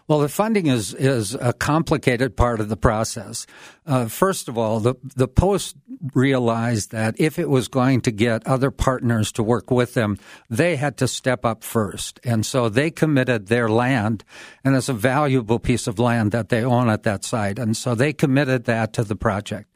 [0.08, 3.46] Well, the funding is is a complicated part of the process.
[3.86, 5.76] Uh, first of all, the the post
[6.14, 10.18] realized that if it was going to get other partners to work with them,
[10.50, 14.24] they had to step up first, and so they committed their land,
[14.64, 17.96] and it's a valuable piece of land that they own at that site, and so
[17.96, 19.70] they committed that to the project.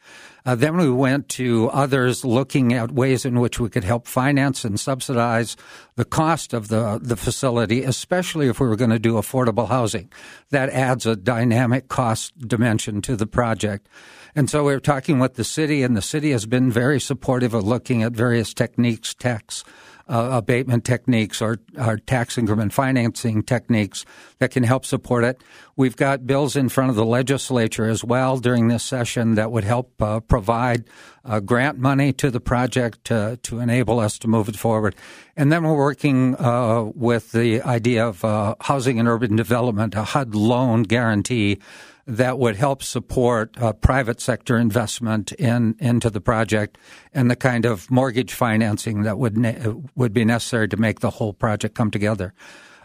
[0.45, 4.63] Uh, then we went to others looking at ways in which we could help finance
[4.63, 5.57] and subsidize
[5.95, 10.11] the cost of the, the facility, especially if we were going to do affordable housing.
[10.51, 13.89] That adds a dynamic cost dimension to the project.
[14.35, 17.63] And so we're talking with the city, and the city has been very supportive of
[17.63, 19.63] looking at various techniques, techs,
[20.07, 24.05] uh, abatement techniques or, or, tax increment financing techniques
[24.37, 25.41] that can help support it.
[25.75, 29.63] We've got bills in front of the legislature as well during this session that would
[29.63, 30.85] help uh, provide
[31.23, 34.95] uh, grant money to the project to, to enable us to move it forward.
[35.35, 40.03] And then we're working uh, with the idea of uh, housing and urban development, a
[40.03, 41.59] HUD loan guarantee
[42.07, 46.77] that would help support uh, private sector investment in into the project
[47.13, 51.09] and the kind of mortgage financing that would ne- would be necessary to make the
[51.11, 52.33] whole project come together.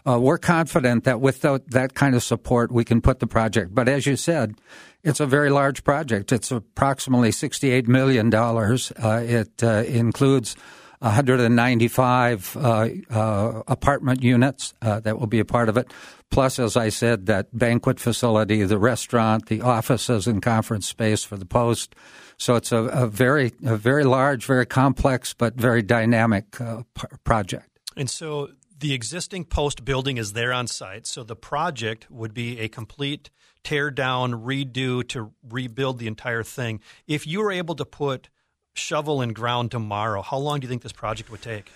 [0.07, 3.75] Uh, we're confident that without that kind of support, we can put the project.
[3.75, 4.55] But as you said,
[5.03, 6.31] it's a very large project.
[6.31, 8.33] It's approximately $68 million.
[8.33, 10.55] Uh, it uh, includes
[11.01, 15.91] 195 uh, uh, apartment units uh, that will be a part of it.
[16.29, 21.37] Plus, as I said, that banquet facility, the restaurant, the offices and conference space for
[21.37, 21.95] the post.
[22.37, 27.67] So it's a, a very, a very large, very complex, but very dynamic p- project.
[27.97, 31.07] And so the existing post building is there on site.
[31.07, 33.31] So the project would be a complete
[33.63, 36.79] tear down, redo to rebuild the entire thing.
[37.07, 38.29] If you were able to put
[38.73, 41.71] shovel and ground tomorrow, how long do you think this project would take?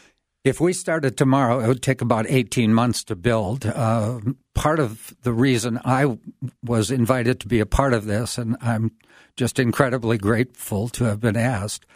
[0.45, 3.65] If we started tomorrow, it would take about 18 months to build.
[3.65, 4.19] Uh,
[4.53, 6.19] part of the reason I
[6.63, 8.91] was invited to be a part of this, and I'm
[9.36, 11.88] just incredibly grateful to have been asked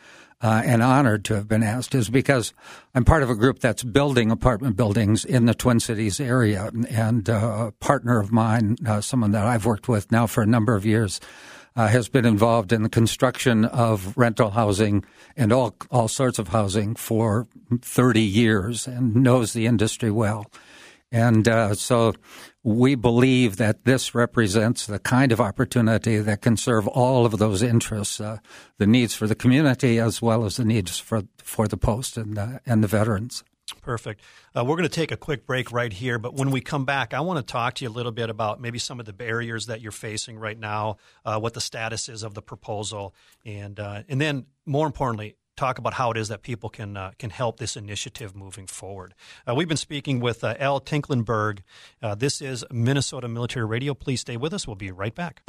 [0.41, 2.51] uh, and honored to have been asked, is because
[2.95, 6.71] I'm part of a group that's building apartment buildings in the Twin Cities area.
[6.89, 10.47] And uh, a partner of mine, uh, someone that I've worked with now for a
[10.47, 11.19] number of years,
[11.79, 15.01] uh, has been involved in the construction of rental housing
[15.37, 17.47] and all all sorts of housing for
[17.81, 20.45] 30 years and knows the industry well.
[21.09, 22.15] And uh, so
[22.63, 27.63] we believe that this represents the kind of opportunity that can serve all of those
[27.63, 28.39] interests, uh,
[28.77, 32.37] the needs for the community as well as the needs for for the post and
[32.65, 33.45] and the veterans.
[33.81, 34.21] Perfect.
[34.55, 37.13] Uh, we're going to take a quick break right here, but when we come back,
[37.13, 39.67] I want to talk to you a little bit about maybe some of the barriers
[39.67, 43.13] that you're facing right now, uh, what the status is of the proposal,
[43.45, 47.11] and uh, and then more importantly, talk about how it is that people can uh,
[47.19, 49.13] can help this initiative moving forward.
[49.47, 51.59] Uh, we've been speaking with uh, Al Tinklenberg.
[52.01, 53.93] Uh, this is Minnesota Military Radio.
[53.93, 54.65] Please stay with us.
[54.65, 55.41] We'll be right back.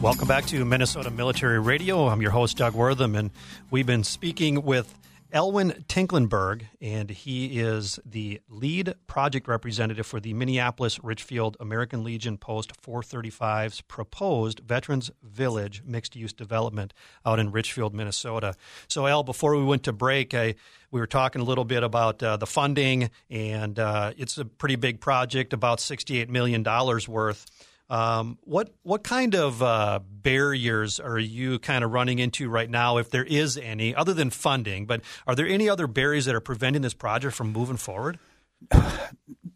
[0.00, 2.06] Welcome back to Minnesota Military Radio.
[2.06, 3.30] I'm your host, Doug Wortham, and
[3.70, 4.94] we've been speaking with
[5.32, 12.38] Elwyn Tinklenberg, and he is the lead project representative for the Minneapolis Richfield American Legion
[12.38, 18.54] Post 435's proposed Veterans Village mixed use development out in Richfield, Minnesota.
[18.88, 20.54] So, Al, before we went to break, I,
[20.90, 24.76] we were talking a little bit about uh, the funding, and uh, it's a pretty
[24.76, 26.62] big project, about $68 million
[27.08, 27.46] worth.
[27.88, 32.96] Um, what what kind of uh, barriers are you kind of running into right now,
[32.96, 34.86] if there is any, other than funding?
[34.86, 38.18] But are there any other barriers that are preventing this project from moving forward?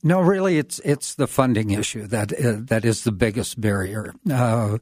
[0.03, 4.15] No, really, it's it's the funding issue that uh, that is the biggest barrier.
[4.33, 4.79] Uh,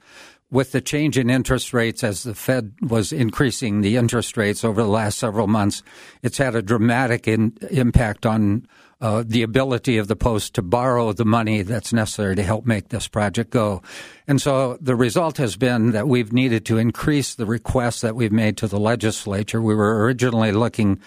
[0.50, 4.82] with the change in interest rates as the Fed was increasing the interest rates over
[4.82, 5.82] the last several months,
[6.22, 8.66] it's had a dramatic in, impact on
[9.00, 12.88] uh, the ability of the Post to borrow the money that's necessary to help make
[12.88, 13.82] this project go.
[14.26, 18.32] And so the result has been that we've needed to increase the requests that we've
[18.32, 19.60] made to the legislature.
[19.62, 21.00] We were originally looking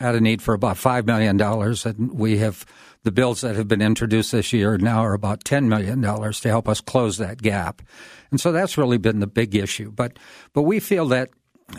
[0.00, 2.66] at a need for about $5 million, and we have
[3.06, 6.68] the bills that have been introduced this year now are about $10 million to help
[6.68, 7.80] us close that gap.
[8.32, 9.92] And so that's really been the big issue.
[9.92, 10.18] But,
[10.52, 11.30] but we feel that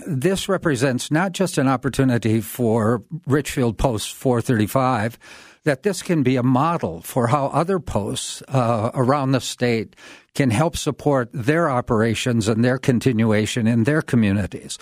[0.08, 5.20] this represents not just an opportunity for Richfield Post 435,
[5.66, 9.98] that this can be a model for how other posts uh, around the state
[10.34, 14.78] can help support their operations and their continuation in their communities.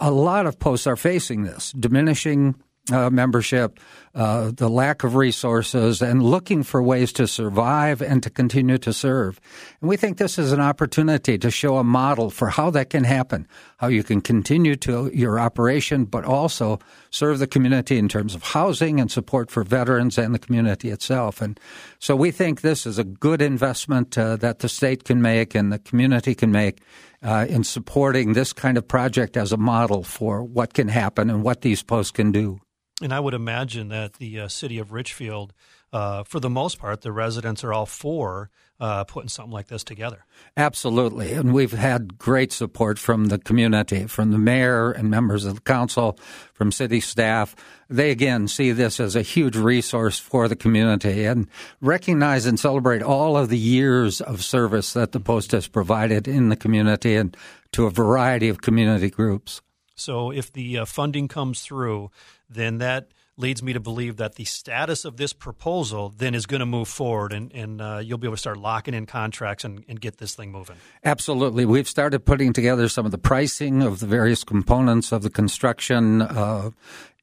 [0.00, 2.56] A lot of posts are facing this diminishing
[2.92, 3.80] uh, membership,
[4.16, 8.90] uh, the lack of resources, and looking for ways to survive and to continue to
[8.90, 9.38] serve.
[9.82, 13.04] And we think this is an opportunity to show a model for how that can
[13.04, 16.78] happen, how you can continue to your operation, but also
[17.10, 21.42] serve the community in terms of housing and support for veterans and the community itself.
[21.42, 21.60] And
[21.98, 25.70] so we think this is a good investment uh, that the state can make and
[25.70, 26.80] the community can make.
[27.22, 31.42] Uh, in supporting this kind of project as a model for what can happen and
[31.42, 32.60] what these posts can do.
[33.02, 35.52] And I would imagine that the uh, city of Richfield,
[35.92, 39.84] uh, for the most part, the residents are all for uh, putting something like this
[39.84, 40.24] together.
[40.56, 41.32] Absolutely.
[41.32, 45.60] And we've had great support from the community, from the mayor and members of the
[45.60, 46.18] council,
[46.52, 47.54] from city staff.
[47.88, 51.48] They again see this as a huge resource for the community and
[51.80, 56.48] recognize and celebrate all of the years of service that the Post has provided in
[56.48, 57.36] the community and
[57.72, 59.60] to a variety of community groups.
[59.96, 62.10] So if the uh, funding comes through,
[62.48, 66.60] then that leads me to believe that the status of this proposal then is going
[66.60, 69.84] to move forward and, and uh, you'll be able to start locking in contracts and,
[69.88, 70.76] and, get this thing moving.
[71.04, 71.66] Absolutely.
[71.66, 76.22] We've started putting together some of the pricing of the various components of the construction
[76.22, 76.70] uh,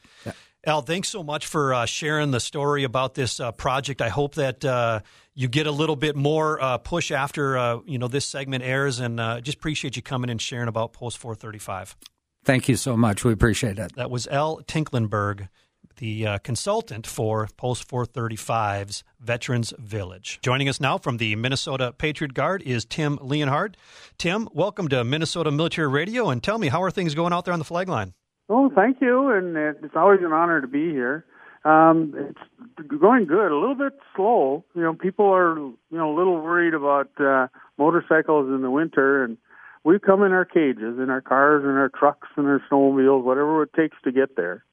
[0.67, 4.03] Al, thanks so much for uh, sharing the story about this uh, project.
[4.03, 5.01] I hope that uh,
[5.35, 9.01] you get a little bit more uh, push after uh, you know this segment airs,
[9.01, 11.97] and uh, just appreciate you coming and sharing about Post 435.
[12.45, 13.25] Thank you so much.
[13.25, 13.97] We appreciate it.
[13.97, 15.49] That was Al Tinklenberg,
[15.97, 20.41] the consultant for Post 435's Veterans Village.
[20.43, 23.79] Joining us now from the Minnesota Patriot Guard is Tim Leonhardt.
[24.19, 27.55] Tim, welcome to Minnesota Military Radio, and tell me how are things going out there
[27.55, 28.13] on the flag line?
[28.53, 31.25] Oh, thank you, and it's always an honor to be here.
[31.65, 33.53] Um, it's going good.
[33.53, 34.65] A little bit slow.
[34.75, 37.47] You know, people are you know a little worried about uh,
[37.79, 39.39] motorcycles in the winter, and
[39.85, 43.63] we come in our cages, in our cars, and our trucks, and our snowmobiles, whatever
[43.63, 44.65] it takes to get there.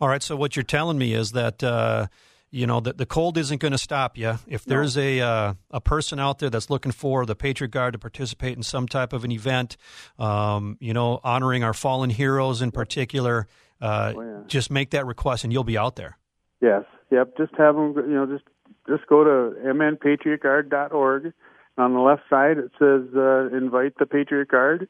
[0.00, 0.22] All right.
[0.22, 1.62] So what you're telling me is that.
[1.62, 2.06] Uh,
[2.50, 4.38] you know the, the cold isn't going to stop you.
[4.46, 5.02] If there's no.
[5.02, 8.62] a uh, a person out there that's looking for the Patriot Guard to participate in
[8.62, 9.76] some type of an event,
[10.18, 13.46] um, you know, honoring our fallen heroes in particular,
[13.80, 14.40] uh, oh, yeah.
[14.46, 16.18] just make that request and you'll be out there.
[16.60, 16.84] Yes.
[17.10, 17.36] Yep.
[17.36, 17.94] Just have them.
[17.96, 18.44] You know, just
[18.88, 21.32] just go to mnpatriotguard.org.
[21.76, 24.88] On the left side, it says uh, "Invite the Patriot Guard,"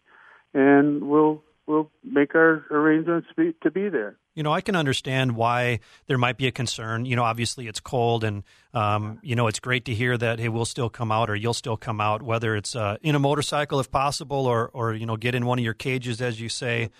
[0.55, 4.17] and we'll we'll make our arrangements be, to be there.
[4.39, 7.05] You know, I can understand why there might be a concern.
[7.07, 10.49] You know, obviously it's cold, and um, you know it's great to hear that hey,
[10.49, 13.81] we'll still come out or you'll still come out, whether it's uh, in a motorcycle
[13.81, 16.91] if possible, or or you know get in one of your cages as you say.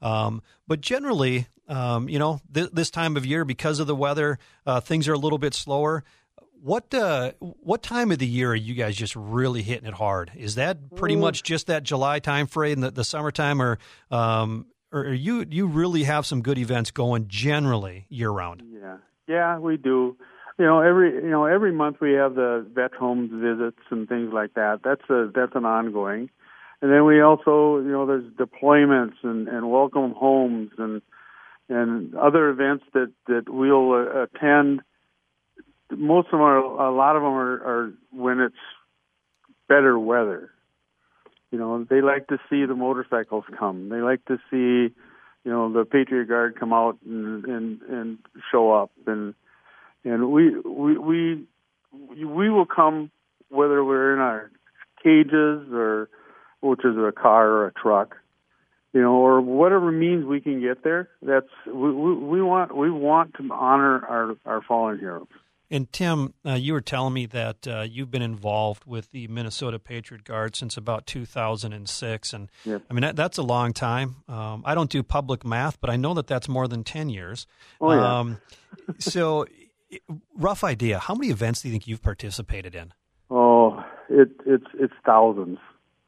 [0.00, 4.38] Um, but generally, um, you know, th- this time of year because of the weather,
[4.64, 6.02] uh, things are a little bit slower.
[6.62, 10.32] What uh, what time of the year are you guys just really hitting it hard?
[10.34, 13.78] Is that pretty much just that July time frame, the, the summertime, or
[14.10, 18.62] um, or you you really have some good events going generally year round.
[18.72, 20.16] Yeah, yeah, we do.
[20.58, 24.32] You know, every you know every month we have the vet homes visits and things
[24.32, 24.80] like that.
[24.84, 26.30] That's a that's an ongoing,
[26.80, 31.02] and then we also you know there's deployments and and welcome homes and
[31.68, 34.82] and other events that that we'll uh, attend.
[35.90, 38.54] Most of them are a lot of them are, are when it's
[39.68, 40.50] better weather
[41.50, 43.88] you know, they like to see the motorcycles come.
[43.88, 44.94] They like to see,
[45.44, 48.18] you know, the Patriot Guard come out and and, and
[48.50, 49.34] show up and
[50.04, 51.44] and we we we
[51.92, 53.10] we will come
[53.48, 54.50] whether we're in our
[55.02, 56.08] cages or
[56.60, 58.16] which is a car or a truck,
[58.92, 61.08] you know, or whatever means we can get there.
[61.22, 65.28] That's we we, we want we want to honor our our fallen heroes.
[65.70, 69.78] And Tim, uh, you were telling me that uh, you've been involved with the Minnesota
[69.78, 72.82] Patriot Guard since about 2006, and yep.
[72.88, 74.16] I mean that, that's a long time.
[74.28, 77.46] Um, I don't do public math, but I know that that's more than 10 years.
[77.80, 78.18] Oh yeah.
[78.18, 78.40] Um,
[78.98, 79.46] so,
[80.36, 82.92] rough idea: how many events do you think you've participated in?
[83.28, 85.58] Oh, it, it's it's thousands.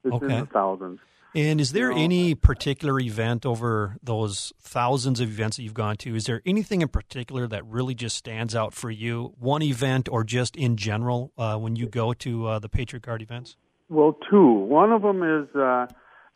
[0.04, 0.34] It's okay.
[0.34, 1.00] in the thousands.
[1.38, 6.16] And is there any particular event over those thousands of events that you've gone to?
[6.16, 9.34] Is there anything in particular that really just stands out for you?
[9.38, 13.22] One event or just in general uh, when you go to uh, the Patriot Guard
[13.22, 13.56] events?
[13.88, 14.50] Well, two.
[14.50, 15.86] One of them is uh,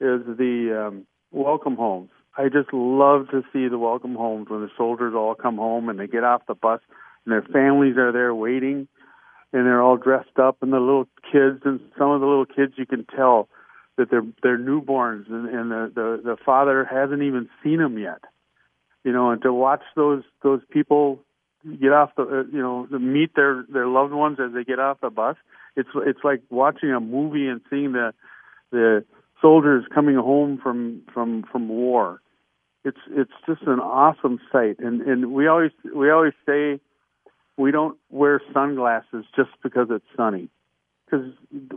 [0.00, 2.10] is the um, welcome homes.
[2.38, 5.98] I just love to see the welcome homes when the soldiers all come home and
[5.98, 6.80] they get off the bus
[7.26, 8.86] and their families are there waiting
[9.52, 12.74] and they're all dressed up and the little kids and some of the little kids
[12.76, 13.48] you can tell
[14.02, 18.22] that they're they're newborns and, and the, the the father hasn't even seen them yet.
[19.04, 21.20] You know, and to watch those those people
[21.80, 25.00] get off the uh, you know meet their their loved ones as they get off
[25.00, 25.36] the bus.
[25.76, 28.12] It's it's like watching a movie and seeing the
[28.70, 29.04] the
[29.40, 32.20] soldiers coming home from from from war.
[32.84, 36.80] It's it's just an awesome sight, and and we always we always say
[37.56, 40.48] we don't wear sunglasses just because it's sunny
[41.12, 41.26] because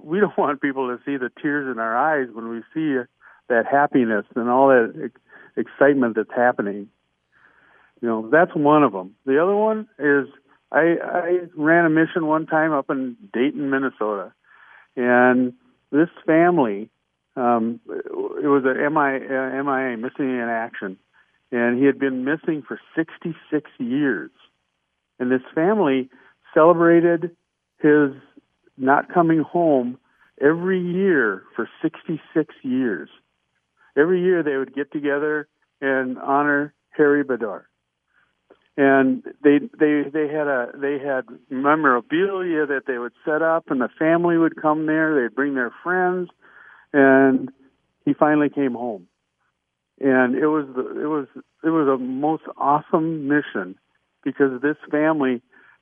[0.02, 3.02] we don't want people to see the tears in our eyes when we see
[3.50, 5.12] that happiness and all that
[5.56, 6.90] excitement that's happening.
[8.02, 9.16] You know, that's one of them.
[9.26, 10.28] The other one is
[10.72, 14.34] I, I ran a mission one time up in Dayton, Minnesota,
[14.96, 15.54] and
[15.92, 16.90] this family,
[17.36, 20.98] um, it was a MI, uh, MIA, missing in action,
[21.52, 24.32] and he had been missing for 66 years.
[25.20, 26.10] And this family
[26.54, 27.36] celebrated
[27.80, 28.12] his
[28.78, 29.98] not coming home
[30.42, 33.10] every year for 66 years.
[33.98, 35.48] Every year they would get together
[35.82, 37.66] and honor Harry Bedard.
[38.78, 43.80] and they they they had a they had memorabilia that they would set up, and
[43.82, 45.16] the family would come there.
[45.22, 46.30] They'd bring their friends,
[46.94, 47.50] and
[48.06, 49.08] he finally came home,
[50.00, 51.28] and it was the, it was
[51.64, 53.76] it was a most awesome mission
[54.24, 55.42] because this family,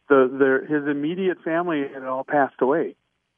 [0.09, 2.95] the his immediate family had all passed away,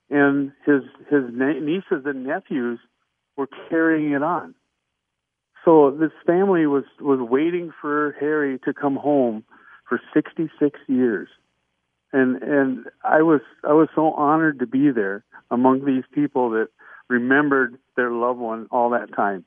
[0.09, 2.79] and his his nieces and nephews
[3.37, 4.55] were carrying it on.
[5.63, 9.43] So this family was was waiting for Harry to come home
[9.87, 11.27] for 66 years,
[12.13, 16.69] and and I was I was so honored to be there among these people that
[17.07, 19.45] remembered their loved one all that time.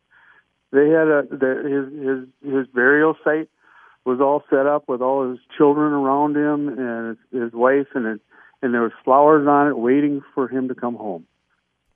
[0.72, 3.48] They had a the, his his his burial site
[4.04, 8.06] was all set up with all his children around him and his, his wife and
[8.06, 8.20] it,
[8.62, 11.26] and there was flowers on it waiting for him to come home.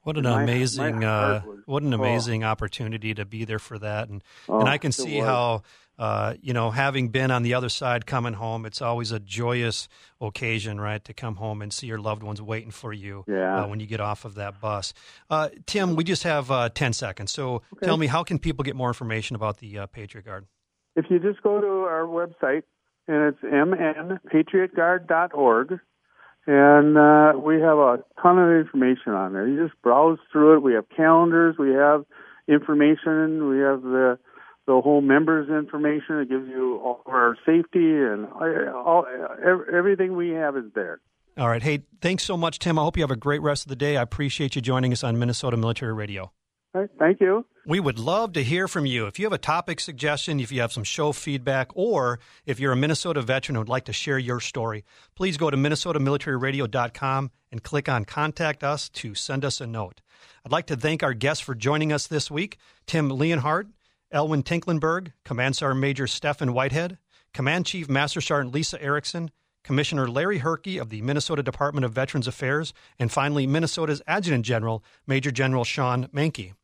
[0.02, 2.48] What an my, amazing, my uh, was, what an amazing oh.
[2.48, 5.62] opportunity to be there for that, and oh, and I can see how,
[5.96, 9.88] uh, you know, having been on the other side, coming home, it's always a joyous
[10.20, 13.62] occasion, right, to come home and see your loved ones waiting for you yeah.
[13.62, 14.92] uh, when you get off of that bus.
[15.30, 17.86] Uh, Tim, we just have uh, ten seconds, so okay.
[17.86, 20.46] tell me, how can people get more information about the uh, Patriot Guard?
[20.96, 22.62] If you just go to our website,
[23.08, 25.80] and it's mnpatriotguard.org
[26.46, 29.46] and uh, we have a ton of information on there.
[29.46, 30.62] You just browse through it.
[30.62, 31.56] We have calendars.
[31.58, 32.04] We have
[32.48, 33.48] information.
[33.48, 34.18] We have the
[34.66, 36.20] the whole members information.
[36.20, 39.04] It gives you all our safety and all,
[39.44, 41.00] everything we have is there.
[41.36, 41.62] All right.
[41.62, 42.78] Hey, thanks so much, Tim.
[42.78, 43.96] I hope you have a great rest of the day.
[43.96, 46.32] I appreciate you joining us on Minnesota Military Radio.
[46.74, 47.44] Right, thank you.
[47.66, 49.06] We would love to hear from you.
[49.06, 52.72] If you have a topic suggestion, if you have some show feedback, or if you're
[52.72, 57.62] a Minnesota veteran and would like to share your story, please go to minnesotamilitaryradio.com and
[57.62, 60.00] click on Contact Us to send us a note.
[60.46, 62.56] I'd like to thank our guests for joining us this week
[62.86, 63.68] Tim Leonhardt,
[64.10, 66.96] Elwyn Tinklenberg, Command Sergeant Major Stephen Whitehead,
[67.34, 69.30] Command Chief Master Sergeant Lisa Erickson,
[69.62, 74.82] Commissioner Larry Herke of the Minnesota Department of Veterans Affairs, and finally, Minnesota's Adjutant General,
[75.06, 76.54] Major General Shawn Manke.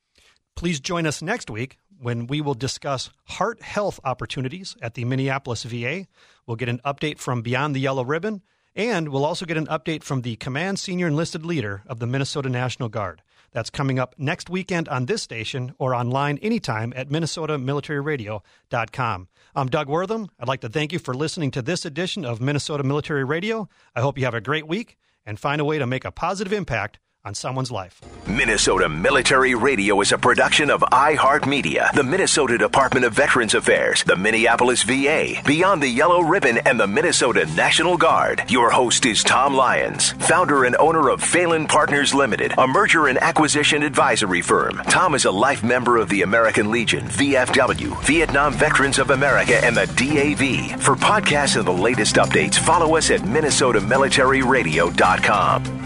[0.59, 5.63] Please join us next week when we will discuss heart health opportunities at the Minneapolis
[5.63, 6.09] VA.
[6.49, 8.43] We'll get an update from Beyond the Yellow Ribbon,
[8.75, 12.49] and we'll also get an update from the Command Senior Enlisted Leader of the Minnesota
[12.49, 13.23] National Guard.
[13.53, 19.29] That's coming up next weekend on this station or online anytime at minnesotamilitaryradio.com.
[19.55, 20.29] I'm Doug Wortham.
[20.41, 23.69] I'd like to thank you for listening to this edition of Minnesota Military Radio.
[23.95, 26.53] I hope you have a great week and find a way to make a positive
[26.53, 26.99] impact
[27.29, 28.01] on someone's life.
[28.27, 34.17] Minnesota Military Radio is a production of iHeartMedia, the Minnesota Department of Veterans Affairs, the
[34.17, 38.45] Minneapolis VA, Beyond the Yellow Ribbon, and the Minnesota National Guard.
[38.49, 43.19] Your host is Tom Lyons, founder and owner of Phelan Partners Limited, a merger and
[43.19, 44.81] acquisition advisory firm.
[44.89, 49.77] Tom is a life member of the American Legion, VFW, Vietnam Veterans of America, and
[49.77, 50.81] the DAV.
[50.81, 55.78] For podcasts and the latest updates, follow us at minnesotamilitaryradio.com.